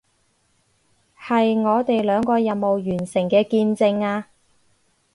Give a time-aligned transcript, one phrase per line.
[1.15, 4.29] 係我哋兩個任務完成嘅見證啊